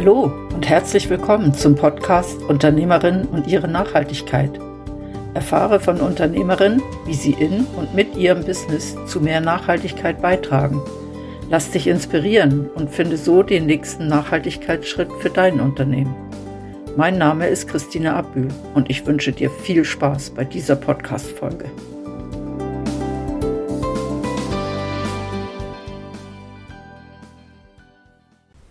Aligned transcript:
Hallo 0.00 0.32
und 0.54 0.66
herzlich 0.66 1.10
willkommen 1.10 1.52
zum 1.52 1.74
Podcast 1.74 2.40
Unternehmerinnen 2.44 3.26
und 3.26 3.46
ihre 3.46 3.68
Nachhaltigkeit. 3.68 4.50
Erfahre 5.34 5.78
von 5.78 6.00
Unternehmerinnen, 6.00 6.82
wie 7.04 7.12
sie 7.12 7.32
in 7.32 7.66
und 7.76 7.94
mit 7.94 8.16
ihrem 8.16 8.42
Business 8.42 8.96
zu 9.04 9.20
mehr 9.20 9.42
Nachhaltigkeit 9.42 10.22
beitragen. 10.22 10.80
Lass 11.50 11.70
dich 11.70 11.86
inspirieren 11.86 12.70
und 12.74 12.88
finde 12.88 13.18
so 13.18 13.42
den 13.42 13.66
nächsten 13.66 14.06
Nachhaltigkeitsschritt 14.06 15.12
für 15.20 15.28
dein 15.28 15.60
Unternehmen. 15.60 16.16
Mein 16.96 17.18
Name 17.18 17.48
ist 17.48 17.68
Christine 17.68 18.14
Abbühl 18.14 18.48
und 18.72 18.88
ich 18.88 19.04
wünsche 19.04 19.32
dir 19.32 19.50
viel 19.50 19.84
Spaß 19.84 20.30
bei 20.30 20.44
dieser 20.44 20.76
Podcast-Folge. 20.76 21.66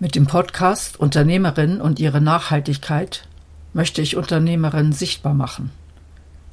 Mit 0.01 0.15
dem 0.15 0.27
Podcast 0.27 0.97
Unternehmerinnen 0.97 1.81
und 1.81 1.99
ihre 1.99 2.21
Nachhaltigkeit 2.21 3.27
möchte 3.73 4.01
ich 4.01 4.15
Unternehmerinnen 4.15 4.93
sichtbar 4.93 5.33
machen 5.33 5.71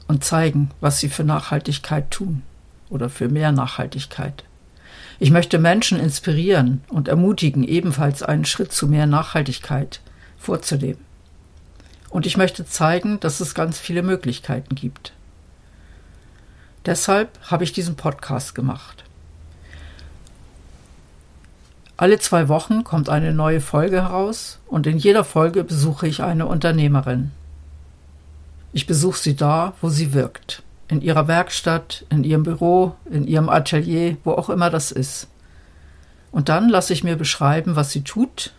und 0.08 0.24
zeigen, 0.24 0.72
was 0.80 0.98
sie 0.98 1.08
für 1.08 1.22
Nachhaltigkeit 1.22 2.10
tun 2.10 2.42
oder 2.90 3.08
für 3.08 3.28
mehr 3.28 3.52
Nachhaltigkeit. 3.52 4.42
Ich 5.20 5.30
möchte 5.30 5.60
Menschen 5.60 6.00
inspirieren 6.00 6.82
und 6.88 7.06
ermutigen, 7.06 7.62
ebenfalls 7.62 8.24
einen 8.24 8.46
Schritt 8.46 8.72
zu 8.72 8.88
mehr 8.88 9.06
Nachhaltigkeit 9.06 10.00
vorzunehmen. 10.36 11.04
Und 12.10 12.26
ich 12.26 12.36
möchte 12.36 12.66
zeigen, 12.66 13.20
dass 13.20 13.38
es 13.38 13.54
ganz 13.54 13.78
viele 13.78 14.02
Möglichkeiten 14.02 14.74
gibt. 14.74 15.12
Deshalb 16.84 17.30
habe 17.42 17.62
ich 17.62 17.72
diesen 17.72 17.94
Podcast 17.94 18.56
gemacht. 18.56 19.04
Alle 21.98 22.18
zwei 22.18 22.48
Wochen 22.48 22.84
kommt 22.84 23.08
eine 23.08 23.32
neue 23.32 23.62
Folge 23.62 24.02
heraus 24.02 24.58
und 24.66 24.86
in 24.86 24.98
jeder 24.98 25.24
Folge 25.24 25.64
besuche 25.64 26.06
ich 26.06 26.22
eine 26.22 26.44
Unternehmerin. 26.46 27.30
Ich 28.74 28.86
besuche 28.86 29.18
sie 29.18 29.34
da, 29.34 29.72
wo 29.80 29.88
sie 29.88 30.12
wirkt. 30.12 30.62
In 30.88 31.00
ihrer 31.00 31.26
Werkstatt, 31.26 32.04
in 32.10 32.22
ihrem 32.22 32.42
Büro, 32.42 32.94
in 33.10 33.26
ihrem 33.26 33.48
Atelier, 33.48 34.18
wo 34.24 34.32
auch 34.32 34.50
immer 34.50 34.68
das 34.68 34.92
ist. 34.92 35.28
Und 36.32 36.50
dann 36.50 36.68
lasse 36.68 36.92
ich 36.92 37.02
mir 37.02 37.16
beschreiben, 37.16 37.76
was 37.76 37.92
sie 37.92 38.02
tut, 38.02 38.52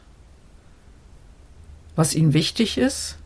was 1.95 2.15
ihnen 2.15 2.33
wichtig 2.33 2.79
ist, 2.79 3.19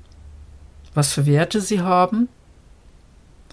was 0.94 1.14
für 1.14 1.26
Werte 1.26 1.62
sie 1.62 1.80
haben. 1.80 2.28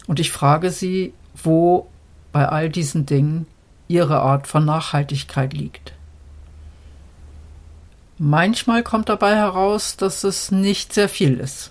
Und 0.09 0.19
ich 0.19 0.33
frage 0.33 0.73
sie, 0.73 1.15
wo 1.41 1.87
bei 2.33 2.49
all 2.49 2.69
diesen 2.69 3.07
Dingen 3.07 3.47
ihre 3.87 4.21
Art 4.21 4.49
von 4.49 4.65
Nachhaltigkeit 4.65 5.53
liegt. 5.53 5.93
Manchmal 8.19 8.83
kommt 8.83 9.09
dabei 9.09 9.37
heraus, 9.37 9.97
dass 9.97 10.25
es 10.25 10.51
nicht 10.51 10.93
sehr 10.93 11.09
viel 11.09 11.39
ist. 11.39 11.71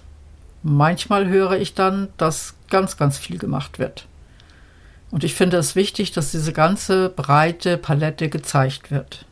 Manchmal 0.64 1.28
höre 1.28 1.58
ich 1.58 1.74
dann, 1.74 2.08
dass 2.16 2.56
ganz, 2.70 2.96
ganz 2.96 3.18
viel 3.18 3.38
gemacht 3.38 3.80
wird. 3.80 4.08
Und 5.12 5.26
ich 5.26 5.36
finde 5.36 5.58
es 5.58 5.76
wichtig, 5.76 6.14
dass 6.14 6.32
diese 6.32 6.54
ganze 6.54 7.10
breite 7.10 7.78
Palette 7.78 8.30
gezeigt 8.30 8.92
wird. 8.92 9.26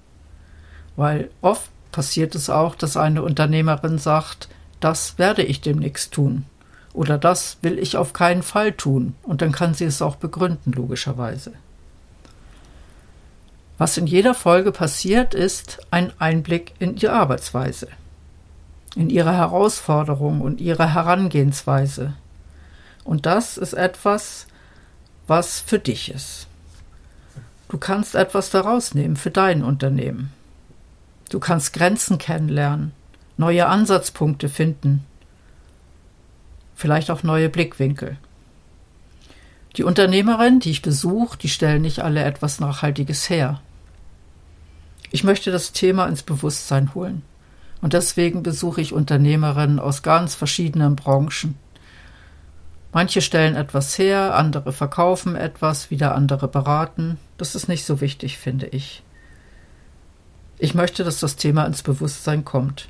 Weil 0.98 1.30
oft 1.42 1.70
passiert 1.94 2.36
es 2.36 2.50
auch, 2.50 2.76
dass 2.76 2.98
eine 2.98 3.24
Unternehmerin 3.24 3.98
sagt, 3.98 4.50
das 4.82 5.18
werde 5.18 5.44
ich 5.44 5.62
demnächst 5.62 6.14
tun. 6.14 6.46
Oder 6.92 7.18
das 7.18 7.58
will 7.62 7.80
ich 7.80 7.96
auf 7.96 8.12
keinen 8.12 8.44
Fall 8.44 8.74
tun. 8.74 9.16
Und 9.24 9.42
dann 9.42 9.54
kann 9.54 9.74
sie 9.74 9.86
es 9.86 10.02
auch 10.02 10.18
begründen, 10.18 10.74
logischerweise. 10.74 11.54
Was 13.78 13.98
in 13.98 14.08
jeder 14.08 14.34
Folge 14.34 14.72
passiert, 14.72 15.34
ist 15.34 15.80
ein 15.92 16.14
Einblick 16.18 16.74
in 16.80 16.96
ihre 16.96 17.14
Arbeitsweise, 17.14 17.90
in 18.96 19.10
ihre 19.10 19.34
Herausforderungen 19.34 20.42
und 20.42 20.62
ihre 20.62 20.94
Herangehensweise. 20.94 22.14
Und 23.04 23.26
das 23.26 23.58
ist 23.58 23.74
etwas, 23.74 24.48
was 25.28 25.60
für 25.60 25.80
dich 25.80 26.14
ist. 26.14 26.48
Du 27.68 27.78
kannst 27.78 28.16
etwas 28.16 28.50
daraus 28.50 28.94
nehmen 28.94 29.18
für 29.18 29.32
dein 29.32 29.64
Unternehmen. 29.64 30.32
Du 31.30 31.40
kannst 31.40 31.74
Grenzen 31.74 32.18
kennenlernen, 32.18 32.94
neue 33.36 33.68
Ansatzpunkte 33.68 34.48
finden, 34.48 35.04
vielleicht 36.76 37.12
auch 37.12 37.24
neue 37.24 37.50
Blickwinkel. 37.50 38.18
Die 39.76 39.84
Unternehmerinnen, 39.84 40.62
die 40.62 40.72
ich 40.72 40.82
besuche, 40.82 41.38
die 41.38 41.50
stellen 41.50 41.82
nicht 41.82 42.00
alle 42.00 42.24
etwas 42.24 42.62
Nachhaltiges 42.62 43.30
her. 43.30 43.60
Ich 45.12 45.24
möchte 45.24 45.52
das 45.52 45.72
Thema 45.72 46.08
ins 46.08 46.24
Bewusstsein 46.24 46.94
holen. 46.94 47.24
Und 47.82 47.94
deswegen 47.94 48.44
besuche 48.44 48.82
ich 48.82 48.94
Unternehmerinnen 48.94 49.80
aus 49.80 50.02
ganz 50.02 50.36
verschiedenen 50.36 50.96
Branchen. 50.96 51.56
Manche 52.92 53.22
stellen 53.22 53.56
etwas 53.56 53.98
her, 53.98 54.36
andere 54.36 54.72
verkaufen 54.72 55.36
etwas, 55.36 55.92
wieder 55.92 56.16
andere 56.16 56.48
beraten. 56.48 57.20
Das 57.38 57.54
ist 57.54 57.68
nicht 57.68 57.86
so 57.86 58.00
wichtig, 58.00 58.38
finde 58.38 58.68
ich. 58.68 59.04
Ich 60.58 60.74
möchte, 60.74 61.04
dass 61.04 61.20
das 61.20 61.36
Thema 61.36 61.66
ins 61.66 61.84
Bewusstsein 61.84 62.46
kommt. 62.46 62.88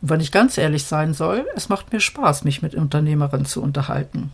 Und 0.00 0.10
wenn 0.10 0.20
ich 0.20 0.32
ganz 0.32 0.56
ehrlich 0.56 0.84
sein 0.84 1.12
soll, 1.12 1.46
es 1.54 1.68
macht 1.68 1.92
mir 1.92 2.00
Spaß, 2.00 2.44
mich 2.44 2.62
mit 2.62 2.74
Unternehmerinnen 2.74 3.46
zu 3.46 3.62
unterhalten. 3.62 4.32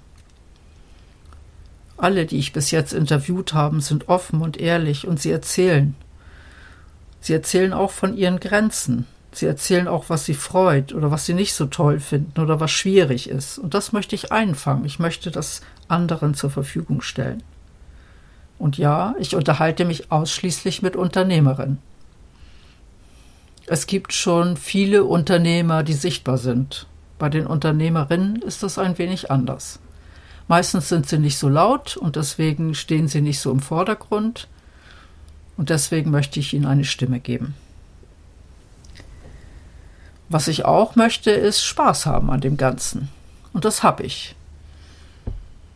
Alle, 1.97 2.25
die 2.25 2.39
ich 2.39 2.53
bis 2.53 2.71
jetzt 2.71 2.93
interviewt 2.93 3.53
habe, 3.53 3.81
sind 3.81 4.09
offen 4.09 4.41
und 4.41 4.57
ehrlich 4.57 5.07
und 5.07 5.21
sie 5.21 5.33
erzählen. 5.33 5.95
Sie 7.21 7.33
erzählen 7.33 7.73
auch 7.73 7.91
von 7.91 8.17
ihren 8.17 8.41
Grenzen. 8.41 9.07
Sie 9.33 9.47
erzählen 9.47 9.87
auch, 9.87 10.07
was 10.09 10.25
sie 10.25 10.35
freut 10.35 10.93
oder 10.93 11.11
was 11.11 11.27
sie 11.27 11.35
nicht 11.35 11.55
so 11.55 11.67
toll 11.67 12.01
finden 12.01 12.41
oder 12.41 12.59
was 12.59 12.71
schwierig 12.71 13.29
ist. 13.29 13.59
Und 13.59 13.75
das 13.75 13.93
möchte 13.93 14.15
ich 14.15 14.33
einfangen. 14.33 14.85
Ich 14.85 14.99
möchte 14.99 15.31
das 15.31 15.61
anderen 15.89 16.35
zur 16.35 16.51
Verfügung 16.51 17.03
stellen. 17.03 17.43
Und 18.59 18.77
ja, 18.77 19.15
ich 19.19 19.37
unterhalte 19.37 19.85
mich 19.85 20.11
ausschließlich 20.11 20.83
mit 20.83 20.97
Unternehmerinnen. 20.97 21.79
Es 23.67 23.87
gibt 23.87 24.13
schon 24.13 24.57
viele 24.57 25.05
Unternehmer, 25.05 25.85
die 25.85 25.93
sichtbar 25.93 26.39
sind. 26.39 26.87
Bei 27.19 27.29
den 27.29 27.47
Unternehmerinnen 27.47 28.43
ist 28.43 28.63
das 28.63 28.79
ein 28.79 28.99
wenig 28.99 29.31
anders. 29.31 29.79
Meistens 30.49 30.89
sind 30.89 31.09
sie 31.09 31.19
nicht 31.19 31.39
so 31.39 31.49
laut 31.49 31.97
und 31.97 32.17
deswegen 32.17 32.75
stehen 32.75 33.07
sie 33.07 33.21
nicht 33.21 33.39
so 33.39 33.53
im 33.53 33.61
Vordergrund. 33.61 34.49
Und 35.61 35.69
deswegen 35.69 36.11
möchte 36.11 36.41
ich 36.41 36.55
ihnen 36.55 36.65
eine 36.65 36.87
Stimme 36.87 37.21
geben. 37.21 37.55
Was 40.31 40.49
ich 40.49 40.65
auch 40.65 40.97
möchte, 40.97 41.33
ist 41.33 41.63
Spaß 41.63 42.07
haben 42.07 42.31
an 42.31 42.41
dem 42.41 42.57
Ganzen. 42.57 43.11
Und 43.53 43.67
das 43.67 43.83
habe 43.83 44.03
ich. 44.03 44.35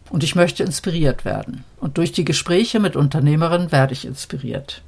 Und 0.09 0.25
ich 0.25 0.37
möchte 0.37 0.63
inspiriert 0.63 1.27
werden. 1.27 1.65
Und 1.81 1.99
durch 1.99 2.13
die 2.13 2.25
Gespräche 2.25 2.81
mit 2.81 2.97
Unternehmerinnen 2.97 3.73
werde 3.73 3.93
ich 3.93 4.07
inspiriert. 4.07 4.81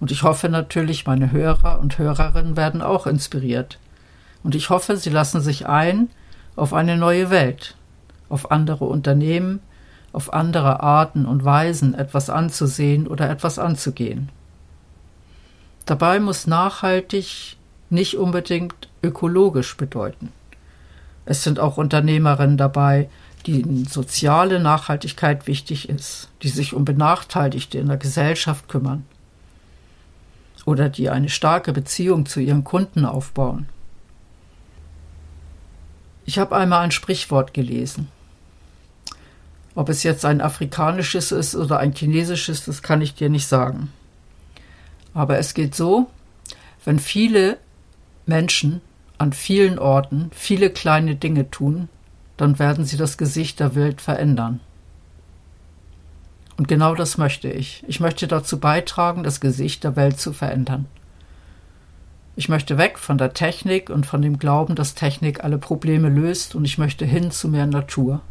Und 0.00 0.10
ich 0.10 0.22
hoffe 0.22 0.48
natürlich, 0.48 1.04
meine 1.04 1.32
Hörer 1.32 1.78
und 1.78 1.98
Hörerinnen 1.98 2.56
werden 2.56 2.80
auch 2.80 3.06
inspiriert. 3.06 3.78
Und 4.42 4.54
ich 4.54 4.70
hoffe, 4.70 4.96
sie 4.96 5.10
lassen 5.10 5.42
sich 5.42 5.66
ein 5.66 6.08
auf 6.56 6.72
eine 6.72 6.96
neue 6.96 7.28
Welt, 7.28 7.76
auf 8.30 8.50
andere 8.50 8.86
Unternehmen, 8.86 9.60
auf 10.12 10.32
andere 10.32 10.80
Arten 10.80 11.26
und 11.26 11.44
Weisen 11.44 11.94
etwas 11.94 12.30
anzusehen 12.30 13.06
oder 13.06 13.30
etwas 13.30 13.58
anzugehen. 13.58 14.28
Dabei 15.86 16.20
muss 16.20 16.46
nachhaltig 16.46 17.56
nicht 17.90 18.16
unbedingt 18.16 18.88
ökologisch 19.02 19.76
bedeuten. 19.76 20.32
Es 21.24 21.44
sind 21.44 21.58
auch 21.60 21.76
Unternehmerinnen 21.76 22.56
dabei, 22.56 23.08
denen 23.46 23.86
soziale 23.86 24.60
Nachhaltigkeit 24.60 25.46
wichtig 25.46 25.88
ist, 25.88 26.28
die 26.42 26.48
sich 26.48 26.74
um 26.74 26.84
Benachteiligte 26.84 27.78
in 27.78 27.88
der 27.88 27.96
Gesellschaft 27.96 28.68
kümmern 28.68 29.04
oder 30.66 30.88
die 30.88 31.10
eine 31.10 31.28
starke 31.28 31.72
Beziehung 31.72 32.26
zu 32.26 32.40
ihren 32.40 32.64
Kunden 32.64 33.04
aufbauen. 33.04 33.68
Ich 36.26 36.38
habe 36.38 36.56
einmal 36.56 36.84
ein 36.84 36.90
Sprichwort 36.90 37.54
gelesen. 37.54 38.08
Ob 39.74 39.88
es 39.88 40.02
jetzt 40.02 40.24
ein 40.24 40.40
afrikanisches 40.40 41.32
ist 41.32 41.54
oder 41.54 41.78
ein 41.78 41.92
chinesisches, 41.92 42.64
das 42.64 42.82
kann 42.82 43.00
ich 43.00 43.14
dir 43.14 43.28
nicht 43.28 43.46
sagen. 43.46 43.92
Aber 45.14 45.38
es 45.38 45.54
geht 45.54 45.74
so, 45.74 46.08
wenn 46.84 46.98
viele 46.98 47.58
Menschen 48.26 48.80
an 49.18 49.32
vielen 49.32 49.78
Orten 49.78 50.30
viele 50.32 50.70
kleine 50.70 51.14
Dinge 51.14 51.50
tun, 51.50 51.88
dann 52.36 52.58
werden 52.58 52.84
sie 52.84 52.96
das 52.96 53.18
Gesicht 53.18 53.60
der 53.60 53.74
Welt 53.74 54.00
verändern. 54.00 54.60
Und 56.56 56.68
genau 56.68 56.94
das 56.94 57.18
möchte 57.18 57.50
ich. 57.50 57.84
Ich 57.86 58.00
möchte 58.00 58.26
dazu 58.26 58.58
beitragen, 58.60 59.22
das 59.22 59.40
Gesicht 59.40 59.84
der 59.84 59.96
Welt 59.96 60.20
zu 60.20 60.32
verändern. 60.32 60.86
Ich 62.36 62.48
möchte 62.48 62.78
weg 62.78 62.98
von 62.98 63.18
der 63.18 63.34
Technik 63.34 63.90
und 63.90 64.06
von 64.06 64.22
dem 64.22 64.38
Glauben, 64.38 64.74
dass 64.74 64.94
Technik 64.94 65.44
alle 65.44 65.58
Probleme 65.58 66.08
löst, 66.08 66.54
und 66.54 66.64
ich 66.64 66.78
möchte 66.78 67.04
hin 67.04 67.30
zu 67.30 67.48
mehr 67.48 67.66
Natur. 67.66 68.22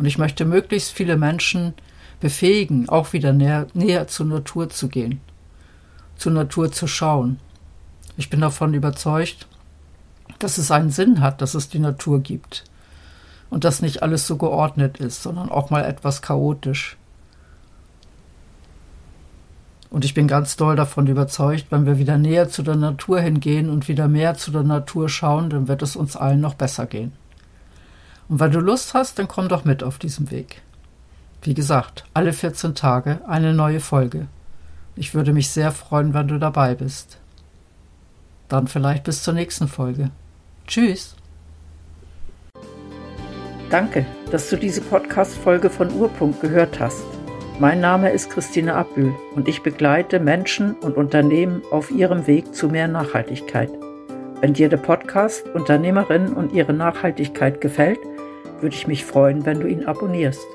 Und 0.00 0.06
ich 0.06 0.16
möchte 0.16 0.46
möglichst 0.46 0.92
viele 0.92 1.18
Menschen 1.18 1.74
befähigen, 2.20 2.88
auch 2.88 3.12
wieder 3.12 3.34
näher, 3.34 3.66
näher 3.74 4.08
zur 4.08 4.24
Natur 4.24 4.70
zu 4.70 4.88
gehen, 4.88 5.20
zur 6.16 6.32
Natur 6.32 6.72
zu 6.72 6.86
schauen. 6.86 7.38
Ich 8.16 8.30
bin 8.30 8.40
davon 8.40 8.72
überzeugt, 8.72 9.46
dass 10.38 10.56
es 10.56 10.70
einen 10.70 10.88
Sinn 10.88 11.20
hat, 11.20 11.42
dass 11.42 11.52
es 11.52 11.68
die 11.68 11.80
Natur 11.80 12.20
gibt 12.20 12.64
und 13.50 13.64
dass 13.64 13.82
nicht 13.82 14.02
alles 14.02 14.26
so 14.26 14.38
geordnet 14.38 14.96
ist, 14.96 15.22
sondern 15.22 15.50
auch 15.50 15.68
mal 15.68 15.84
etwas 15.84 16.22
chaotisch. 16.22 16.96
Und 19.90 20.06
ich 20.06 20.14
bin 20.14 20.28
ganz 20.28 20.56
doll 20.56 20.76
davon 20.76 21.08
überzeugt, 21.08 21.66
wenn 21.68 21.84
wir 21.84 21.98
wieder 21.98 22.16
näher 22.16 22.48
zu 22.48 22.62
der 22.62 22.76
Natur 22.76 23.20
hingehen 23.20 23.68
und 23.68 23.86
wieder 23.86 24.08
mehr 24.08 24.34
zu 24.34 24.50
der 24.50 24.62
Natur 24.62 25.10
schauen, 25.10 25.50
dann 25.50 25.68
wird 25.68 25.82
es 25.82 25.94
uns 25.94 26.16
allen 26.16 26.40
noch 26.40 26.54
besser 26.54 26.86
gehen. 26.86 27.12
Und 28.30 28.38
wenn 28.38 28.52
du 28.52 28.60
Lust 28.60 28.94
hast, 28.94 29.18
dann 29.18 29.26
komm 29.26 29.48
doch 29.48 29.64
mit 29.64 29.82
auf 29.82 29.98
diesem 29.98 30.30
Weg. 30.30 30.62
Wie 31.42 31.52
gesagt, 31.52 32.04
alle 32.14 32.32
14 32.32 32.76
Tage 32.76 33.18
eine 33.26 33.52
neue 33.52 33.80
Folge. 33.80 34.28
Ich 34.94 35.14
würde 35.14 35.32
mich 35.32 35.50
sehr 35.50 35.72
freuen, 35.72 36.14
wenn 36.14 36.28
du 36.28 36.38
dabei 36.38 36.76
bist. 36.76 37.18
Dann 38.46 38.68
vielleicht 38.68 39.02
bis 39.02 39.24
zur 39.24 39.34
nächsten 39.34 39.66
Folge. 39.66 40.10
Tschüss. 40.68 41.16
Danke, 43.68 44.06
dass 44.30 44.48
du 44.48 44.56
diese 44.56 44.80
Podcast-Folge 44.82 45.68
von 45.68 45.92
Urpunkt 45.92 46.40
gehört 46.40 46.78
hast. 46.78 47.02
Mein 47.58 47.80
Name 47.80 48.10
ist 48.10 48.30
Christine 48.30 48.74
Abbühl 48.74 49.12
und 49.34 49.48
ich 49.48 49.64
begleite 49.64 50.20
Menschen 50.20 50.74
und 50.74 50.96
Unternehmen 50.96 51.62
auf 51.72 51.90
ihrem 51.90 52.28
Weg 52.28 52.54
zu 52.54 52.68
mehr 52.68 52.86
Nachhaltigkeit. 52.86 53.70
Wenn 54.40 54.54
dir 54.54 54.68
der 54.68 54.76
Podcast 54.76 55.46
Unternehmerinnen 55.48 56.32
und 56.32 56.52
ihre 56.52 56.72
Nachhaltigkeit 56.72 57.60
gefällt, 57.60 57.98
würde 58.62 58.74
ich 58.74 58.86
mich 58.86 59.04
freuen, 59.04 59.46
wenn 59.46 59.60
du 59.60 59.66
ihn 59.66 59.86
abonnierst. 59.86 60.46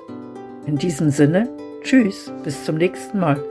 In 0.65 0.77
diesem 0.77 1.09
Sinne, 1.09 1.49
tschüss, 1.83 2.31
bis 2.43 2.63
zum 2.65 2.77
nächsten 2.77 3.19
Mal. 3.19 3.43